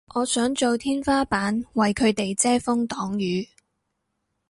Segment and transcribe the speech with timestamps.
[0.15, 3.47] 我想做天花板為佢哋遮風擋雨